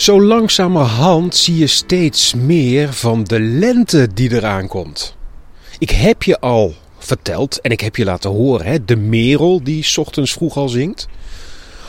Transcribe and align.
Zo 0.00 0.22
langzamerhand 0.22 1.36
zie 1.36 1.56
je 1.56 1.66
steeds 1.66 2.34
meer 2.34 2.92
van 2.92 3.24
de 3.24 3.40
lente 3.40 4.08
die 4.14 4.32
eraan 4.32 4.68
komt. 4.68 5.16
Ik 5.78 5.90
heb 5.90 6.22
je 6.22 6.40
al 6.40 6.74
verteld 6.98 7.60
en 7.60 7.70
ik 7.70 7.80
heb 7.80 7.96
je 7.96 8.04
laten 8.04 8.30
horen, 8.30 8.66
hè, 8.66 8.84
de 8.84 8.96
merel 8.96 9.62
die 9.62 9.86
ochtends 9.96 10.32
vroeg 10.32 10.56
al 10.56 10.68
zingt. 10.68 11.08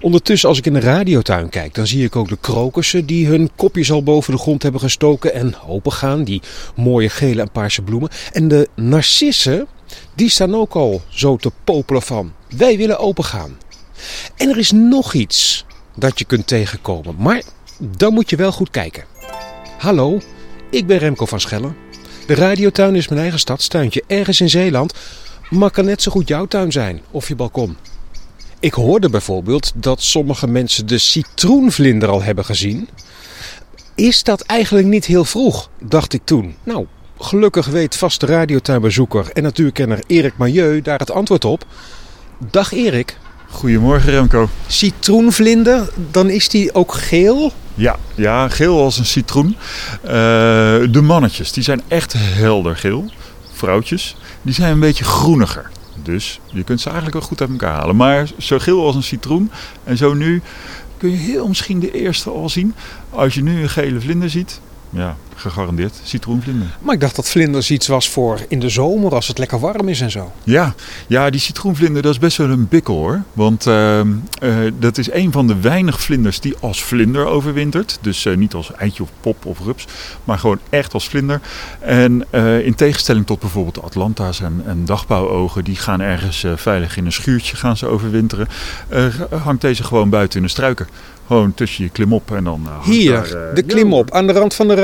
Ondertussen, 0.00 0.48
als 0.48 0.58
ik 0.58 0.66
in 0.66 0.72
de 0.72 0.80
radiotuin 0.80 1.48
kijk, 1.48 1.74
dan 1.74 1.86
zie 1.86 2.04
ik 2.04 2.16
ook 2.16 2.28
de 2.28 2.38
krokussen 2.40 3.06
die 3.06 3.26
hun 3.26 3.50
kopjes 3.56 3.90
al 3.90 4.02
boven 4.02 4.32
de 4.32 4.38
grond 4.38 4.62
hebben 4.62 4.80
gestoken 4.80 5.34
en 5.34 5.54
opengaan. 5.66 6.24
Die 6.24 6.42
mooie 6.76 7.08
gele 7.08 7.40
en 7.40 7.50
paarse 7.50 7.82
bloemen. 7.82 8.10
En 8.32 8.48
de 8.48 8.68
narcissen, 8.76 9.66
die 10.14 10.28
staan 10.28 10.54
ook 10.54 10.74
al 10.74 11.02
zo 11.08 11.36
te 11.36 11.50
popelen 11.64 12.02
van. 12.02 12.32
Wij 12.56 12.76
willen 12.76 12.98
opengaan. 12.98 13.58
En 14.36 14.48
er 14.48 14.58
is 14.58 14.70
nog 14.70 15.14
iets 15.14 15.64
dat 15.96 16.18
je 16.18 16.24
kunt 16.24 16.46
tegenkomen, 16.46 17.14
maar 17.18 17.42
dan 17.78 18.12
moet 18.12 18.30
je 18.30 18.36
wel 18.36 18.52
goed 18.52 18.70
kijken. 18.70 19.04
Hallo, 19.78 20.20
ik 20.70 20.86
ben 20.86 20.98
Remco 20.98 21.26
van 21.26 21.40
Schellen. 21.40 21.76
De 22.26 22.34
radiotuin 22.34 22.94
is 22.94 23.08
mijn 23.08 23.20
eigen 23.20 23.38
stadstuintje, 23.38 24.02
ergens 24.06 24.40
in 24.40 24.50
Zeeland, 24.50 24.94
maar 25.50 25.70
kan 25.70 25.84
net 25.84 26.02
zo 26.02 26.10
goed 26.10 26.28
jouw 26.28 26.46
tuin 26.46 26.72
zijn 26.72 27.02
of 27.10 27.28
je 27.28 27.36
balkon. 27.36 27.76
Ik 28.60 28.72
hoorde 28.72 29.10
bijvoorbeeld 29.10 29.72
dat 29.74 30.02
sommige 30.02 30.46
mensen 30.46 30.86
de 30.86 30.98
citroenvlinder 30.98 32.08
al 32.08 32.22
hebben 32.22 32.44
gezien. 32.44 32.88
Is 33.94 34.22
dat 34.22 34.40
eigenlijk 34.40 34.86
niet 34.86 35.04
heel 35.04 35.24
vroeg, 35.24 35.70
dacht 35.82 36.12
ik 36.12 36.20
toen. 36.24 36.54
Nou, 36.62 36.86
gelukkig 37.18 37.66
weet 37.66 37.96
vaste 37.96 38.26
radiotuinbezoeker 38.26 39.30
en 39.32 39.42
natuurkenner 39.42 40.02
Erik 40.06 40.36
Majeu 40.36 40.82
daar 40.82 40.98
het 40.98 41.10
antwoord 41.10 41.44
op. 41.44 41.66
Dag 42.50 42.72
Erik. 42.72 43.18
Goedemorgen 43.48 44.10
Remco. 44.10 44.48
Citroenvlinder, 44.66 45.88
dan 46.10 46.30
is 46.30 46.48
die 46.48 46.74
ook 46.74 46.92
geel? 46.92 47.52
Ja, 47.74 47.96
ja 48.14 48.48
geel 48.48 48.82
als 48.82 48.98
een 48.98 49.04
citroen. 49.04 49.56
Uh, 50.04 50.10
de 50.90 51.00
mannetjes, 51.02 51.52
die 51.52 51.62
zijn 51.62 51.82
echt 51.88 52.12
helder 52.16 52.76
geel. 52.76 53.10
Vrouwtjes, 53.52 54.16
die 54.42 54.54
zijn 54.54 54.72
een 54.72 54.80
beetje 54.80 55.04
groeniger. 55.04 55.70
Dus 56.02 56.40
je 56.52 56.64
kunt 56.64 56.80
ze 56.80 56.86
eigenlijk 56.86 57.18
wel 57.18 57.28
goed 57.28 57.40
uit 57.40 57.50
elkaar 57.50 57.74
halen. 57.74 57.96
Maar 57.96 58.28
zo 58.38 58.58
geel 58.58 58.86
als 58.86 58.94
een 58.94 59.02
citroen. 59.02 59.50
En 59.84 59.96
zo 59.96 60.14
nu 60.14 60.42
kun 60.96 61.10
je 61.10 61.16
heel 61.16 61.48
misschien 61.48 61.80
de 61.80 61.90
eerste 61.90 62.30
al 62.30 62.48
zien. 62.48 62.74
Als 63.10 63.34
je 63.34 63.42
nu 63.42 63.62
een 63.62 63.70
gele 63.70 64.00
vlinder 64.00 64.30
ziet, 64.30 64.60
ja, 64.90 65.16
gegarandeerd 65.34 66.00
citroenvlinder. 66.02 66.76
Maar 66.80 66.94
ik 66.94 67.00
dacht 67.00 67.16
dat 67.16 67.28
vlinders 67.28 67.70
iets 67.70 67.86
was 67.86 68.10
voor 68.10 68.38
in 68.48 68.60
de 68.60 68.68
zomer 68.68 69.14
als 69.14 69.28
het 69.28 69.38
lekker 69.38 69.60
warm 69.60 69.88
is 69.88 70.00
en 70.00 70.10
zo. 70.10 70.32
Ja, 70.42 70.74
ja 71.06 71.30
die 71.30 71.40
citroenvlinder 71.40 72.02
dat 72.02 72.12
is 72.12 72.18
best 72.18 72.36
wel 72.36 72.48
een 72.48 72.68
bikkel 72.68 72.94
hoor. 72.94 73.22
Want 73.32 73.66
uh, 73.66 73.98
uh, 73.98 74.06
dat 74.78 74.98
is 74.98 75.12
een 75.12 75.32
van 75.32 75.46
de 75.46 75.60
weinig 75.60 76.00
vlinders 76.00 76.40
die 76.40 76.54
als 76.60 76.84
vlinder 76.84 77.26
overwintert. 77.26 77.98
Dus 78.00 78.24
uh, 78.24 78.36
niet 78.36 78.54
als 78.54 78.72
eitje 78.72 79.02
of 79.02 79.10
pop 79.20 79.46
of 79.46 79.58
rups, 79.60 79.86
maar 80.24 80.38
gewoon 80.38 80.58
echt 80.70 80.94
als 80.94 81.08
vlinder. 81.08 81.40
En 81.80 82.26
in 82.64 82.74
tegenstelling 82.74 83.26
tot 83.26 83.40
bijvoorbeeld 83.40 83.74
de 83.74 83.80
Atlanta's 83.80 84.40
en, 84.40 84.62
en 84.66 84.84
dagbouwogen, 84.84 85.64
die 85.64 85.76
gaan 85.76 86.00
ergens 86.00 86.44
veilig 86.56 86.96
in 86.96 87.06
een 87.06 87.12
schuurtje 87.12 87.56
gaan 87.56 87.76
ze 87.76 87.86
overwinteren. 87.86 88.48
hangt 89.42 89.60
deze 89.60 89.84
gewoon 89.84 90.10
buiten 90.10 90.38
in 90.38 90.44
de 90.44 90.50
struiken. 90.50 90.86
Gewoon 91.26 91.54
tussen 91.54 91.84
je 91.84 91.90
klimop 91.90 92.34
en 92.34 92.44
dan... 92.44 92.68
Hier, 92.82 93.12
daar, 93.12 93.54
de 93.54 93.62
klimop, 93.62 94.10
aan 94.10 94.26
de 94.26 94.32
rand 94.32 94.54
van 94.54 94.68
de 94.68 94.74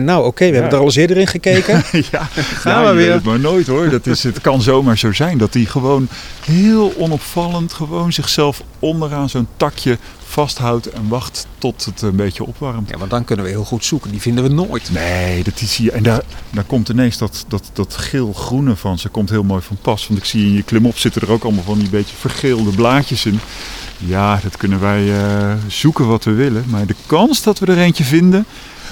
Nou 0.00 0.26
oké, 0.26 0.44
we 0.44 0.46
ja. 0.46 0.52
hebben 0.52 0.72
er 0.72 0.78
al 0.78 0.84
eens 0.84 0.96
eerder 0.96 1.16
in 1.16 1.26
gekeken. 1.26 1.84
ja, 2.12 2.28
gaan 2.34 2.84
we 2.88 2.92
weer. 2.92 3.12
Het 3.12 3.24
maar 3.24 3.40
nooit 3.40 3.66
hoor. 3.66 3.88
Dat 3.88 4.06
is, 4.06 4.22
het 4.22 4.40
kan 4.40 4.62
zomaar 4.62 4.98
zo 4.98 5.12
zijn 5.12 5.38
dat 5.38 5.54
hij 5.54 5.64
gewoon 5.64 6.08
heel 6.44 6.94
onopvallend... 6.96 7.72
gewoon 7.72 8.12
zichzelf 8.12 8.62
onderaan 8.78 9.28
zo'n 9.28 9.48
takje 9.56 9.98
vasthoudt 10.32 10.90
en 10.90 11.08
wacht 11.08 11.46
tot 11.58 11.84
het 11.84 12.02
een 12.02 12.16
beetje 12.16 12.44
opwarmt. 12.44 12.88
Ja, 12.88 12.98
want 12.98 13.10
dan 13.10 13.24
kunnen 13.24 13.44
we 13.44 13.50
heel 13.50 13.64
goed 13.64 13.84
zoeken. 13.84 14.10
Die 14.10 14.20
vinden 14.20 14.44
we 14.44 14.50
nooit. 14.50 14.90
Nee, 14.92 15.42
dat 15.42 15.60
is 15.60 15.76
hier. 15.76 15.92
En 15.92 16.02
daar, 16.02 16.22
daar 16.50 16.64
komt 16.64 16.88
ineens 16.88 17.18
dat, 17.18 17.44
dat, 17.48 17.70
dat 17.72 17.96
geel-groene 17.96 18.76
van. 18.76 18.98
Ze 18.98 19.08
komt 19.08 19.30
heel 19.30 19.42
mooi 19.42 19.62
van 19.62 19.76
pas. 19.82 20.06
Want 20.06 20.20
ik 20.20 20.26
zie 20.26 20.46
in 20.46 20.52
je 20.52 20.62
klimop 20.62 20.98
zitten 20.98 21.22
er 21.22 21.30
ook 21.30 21.42
allemaal 21.42 21.64
van 21.64 21.78
die 21.78 21.90
beetje 21.90 22.16
vergeelde 22.16 22.70
blaadjes 22.70 23.26
in. 23.26 23.40
Ja, 23.98 24.40
dat 24.42 24.56
kunnen 24.56 24.80
wij 24.80 25.02
uh, 25.02 25.52
zoeken 25.66 26.06
wat 26.06 26.24
we 26.24 26.32
willen. 26.32 26.64
Maar 26.68 26.86
de 26.86 26.96
kans 27.06 27.42
dat 27.42 27.58
we 27.58 27.66
er 27.66 27.78
eentje 27.78 28.04
vinden. 28.04 28.46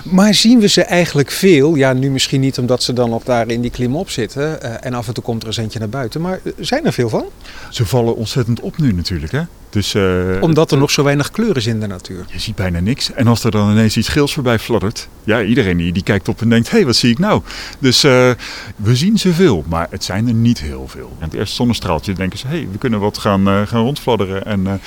Maar 0.05 0.34
zien 0.34 0.61
we 0.61 0.69
ze 0.69 0.83
eigenlijk 0.83 1.31
veel? 1.31 1.75
Ja, 1.75 1.93
nu 1.93 2.11
misschien 2.11 2.41
niet 2.41 2.59
omdat 2.59 2.83
ze 2.83 2.93
dan 2.93 3.12
op 3.12 3.27
daar 3.27 3.49
in 3.49 3.61
die 3.61 3.71
klimop 3.71 4.11
zitten. 4.11 4.59
Uh, 4.62 4.84
en 4.84 4.94
af 4.94 5.06
en 5.09 5.15
toe 5.15 5.25
komt 5.25 5.43
er 5.43 5.49
eens 5.49 5.56
eentje 5.56 5.78
naar 5.78 5.88
buiten. 5.88 6.21
Maar 6.21 6.41
zijn 6.59 6.87
er 6.87 6.93
veel 6.93 7.09
van? 7.09 7.25
Ze 7.71 7.87
vallen 7.87 8.16
ontzettend 8.16 8.61
op 8.61 8.78
nu 8.78 8.93
natuurlijk. 8.93 9.33
Hè? 9.33 9.43
Dus, 9.71 9.94
uh, 9.94 10.37
omdat 10.41 10.72
er 10.72 10.78
nog 10.78 10.91
zo 10.91 11.03
weinig 11.03 11.31
kleur 11.31 11.56
is 11.56 11.66
in 11.66 11.81
de 11.81 11.87
natuur. 11.87 12.25
Je 12.33 12.38
ziet 12.38 12.55
bijna 12.55 12.81
niks. 12.81 13.12
En 13.12 13.27
als 13.27 13.44
er 13.44 13.50
dan 13.50 13.71
ineens 13.71 13.97
iets 13.97 14.09
geels 14.09 14.33
voorbij 14.33 14.59
fladdert. 14.59 15.09
Ja, 15.25 15.43
iedereen 15.43 15.77
die, 15.77 15.93
die 15.93 16.03
kijkt 16.03 16.28
op 16.28 16.41
en 16.41 16.49
denkt, 16.49 16.71
hé, 16.71 16.77
hey, 16.77 16.87
wat 16.87 16.97
zie 16.97 17.11
ik 17.11 17.19
nou? 17.19 17.43
Dus 17.78 18.05
uh, 18.05 18.31
we 18.77 18.97
zien 18.97 19.19
ze 19.19 19.32
veel, 19.32 19.65
maar 19.69 19.87
het 19.91 20.05
zijn 20.05 20.28
er 20.28 20.34
niet 20.34 20.61
heel 20.61 20.88
veel. 20.88 21.17
En 21.19 21.25
het 21.25 21.34
eerste 21.34 21.55
zonnestraaltje 21.55 22.12
denken 22.12 22.38
ze, 22.38 22.47
hé, 22.47 22.56
hey, 22.56 22.69
we 22.72 22.78
kunnen 22.78 23.00
wat 23.00 23.19
gaan, 23.19 23.67
gaan 23.67 23.82
rondfladderen. 23.82 24.44
En, 24.44 24.81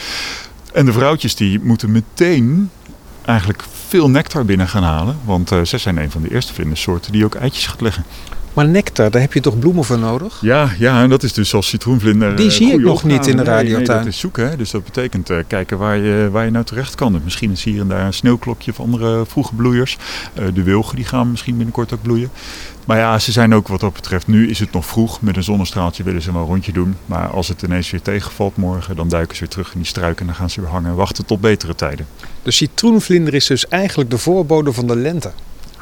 en 0.74 0.86
de 0.86 0.94
vrouwtjes 0.94 1.36
die 1.36 1.60
moeten 1.60 1.92
meteen 1.92 2.70
eigenlijk 3.26 3.64
veel 3.88 4.10
nectar 4.10 4.46
binnen 4.46 4.68
gaan 4.68 4.84
halen. 4.84 5.18
Want 5.24 5.52
uh, 5.52 5.60
zij 5.64 5.80
zijn 5.80 5.98
een 5.98 6.12
van 6.12 6.22
de 6.22 6.32
eerste 6.32 6.54
vlindersoorten 6.54 7.12
die 7.12 7.26
ook 7.26 7.36
eitjes 7.36 7.68
gaat 7.68 7.82
leggen. 7.82 8.04
Maar 8.54 8.68
nectar, 8.68 9.12
daar 9.12 9.22
heb 9.22 9.34
je 9.34 9.40
toch 9.40 9.60
bloemen 9.60 9.84
voor 9.84 10.00
nodig? 10.00 10.38
Ja, 10.42 10.70
ja 10.78 11.02
en 11.02 11.10
dat 11.10 11.24
is 11.24 11.34
dus 11.34 11.54
als 11.54 11.68
citroenvlinder. 11.68 12.36
Die 12.36 12.50
zie 12.50 12.74
ik 12.74 12.80
nog 12.80 13.04
niet 13.04 13.28
in 13.28 13.38
de 13.38 13.44
radiotuin. 13.44 13.78
Nee, 13.78 13.88
nee, 13.88 13.98
dat 13.98 14.06
is 14.06 14.20
zoeken. 14.20 14.50
Hè? 14.50 14.56
Dus 14.56 14.72
dat 14.72 14.84
betekent 14.84 15.30
uh, 15.30 15.38
kijken 15.48 15.78
waar 15.78 15.98
je, 15.98 16.30
waar 16.32 16.46
je 16.46 16.52
nou 16.52 16.66
terecht 16.66 16.96
kan. 16.96 17.22
Misschien 17.24 17.52
is 17.52 17.64
hier 17.64 17.82
en 17.82 17.88
daar 17.88 18.06
een 18.06 18.14
sneeuwklokje 18.14 18.72
of 18.72 18.80
andere 18.80 19.26
vroege 19.26 19.56
bloeiers. 19.56 19.98
Uh, 20.40 20.46
de 20.54 20.64
wilgen 20.64 20.96
die 20.96 21.06
gaan 21.06 21.32
misschien 21.32 21.56
binnenkort 21.56 21.94
ook 21.94 22.02
bloeien. 22.02 22.30
Maar 22.86 22.98
ja, 22.98 23.20
ze 23.20 23.32
zijn 23.32 23.54
ook 23.54 23.68
wat 23.68 23.80
dat 23.80 23.94
betreft. 23.94 24.28
Nu 24.28 24.50
is 24.50 24.60
het 24.60 24.72
nog 24.72 24.86
vroeg. 24.86 25.22
Met 25.22 25.36
een 25.38 25.44
zonnestraaltje 25.44 26.04
willen 26.04 26.22
ze 26.22 26.32
wel 26.32 26.42
een 26.42 26.48
rondje 26.48 26.72
doen. 26.72 26.96
Maar 27.06 27.28
als 27.28 27.48
het 27.48 27.62
ineens 27.62 27.92
weer 27.92 28.02
tegenvalt 28.02 28.58
morgen, 28.58 28.96
dan 28.96 29.08
duiken 29.08 29.36
ze 29.36 29.42
weer 29.42 29.52
terug 29.52 29.74
in 29.74 29.80
die 29.80 29.88
struiken. 29.88 30.20
En 30.20 30.26
dan 30.26 30.36
gaan 30.36 30.50
ze 30.50 30.62
weer 30.62 30.70
hangen 30.70 30.90
en 30.90 30.96
wachten 30.96 31.26
tot 31.26 31.42
betere 31.42 31.76
tijden. 31.76 32.08
De 32.44 32.52
citroenvlinder 32.52 33.34
is 33.34 33.48
dus 33.48 33.68
eigenlijk 33.68 34.10
de 34.10 34.18
voorbode 34.18 34.74
van 34.74 34.88
de 34.88 34.96
lente. 34.96 35.32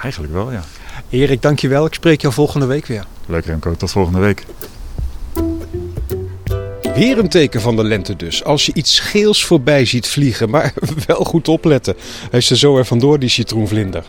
Eigenlijk 0.01 0.33
wel, 0.33 0.51
ja. 0.51 0.63
Erik, 1.11 1.41
dankjewel. 1.41 1.85
Ik 1.85 1.93
spreek 1.93 2.21
jou 2.21 2.33
volgende 2.33 2.65
week 2.65 2.85
weer. 2.85 3.05
Leuk 3.25 3.45
Remco, 3.45 3.75
tot 3.75 3.91
volgende 3.91 4.19
week. 4.19 4.45
Weer 6.95 7.17
een 7.17 7.29
teken 7.29 7.61
van 7.61 7.75
de 7.75 7.83
lente 7.83 8.15
dus. 8.15 8.43
Als 8.43 8.65
je 8.65 8.73
iets 8.73 8.99
geels 8.99 9.45
voorbij 9.45 9.85
ziet 9.85 10.07
vliegen, 10.07 10.49
maar 10.49 10.73
wel 11.07 11.23
goed 11.23 11.47
opletten. 11.47 11.95
Hij 12.29 12.39
is 12.39 12.49
er 12.49 12.57
zo 12.57 12.77
er 12.77 12.85
vandoor, 12.85 13.19
die 13.19 13.29
citroenvlinder. 13.29 14.03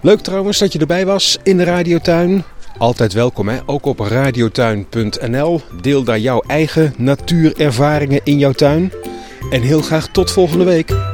Leuk 0.00 0.20
trouwens 0.20 0.58
dat 0.58 0.72
je 0.72 0.78
erbij 0.78 1.06
was 1.06 1.38
in 1.42 1.56
de 1.56 1.64
radiotuin. 1.64 2.44
Altijd 2.78 3.12
welkom, 3.12 3.48
hè? 3.48 3.58
ook 3.66 3.86
op 3.86 3.98
radiotuin.nl. 3.98 5.60
Deel 5.80 6.02
daar 6.02 6.18
jouw 6.18 6.42
eigen 6.46 6.94
natuurervaringen 6.96 8.20
in 8.24 8.38
jouw 8.38 8.52
tuin. 8.52 8.92
En 9.50 9.62
heel 9.62 9.82
graag 9.82 10.08
tot 10.08 10.30
volgende 10.30 10.64
week. 10.64 11.07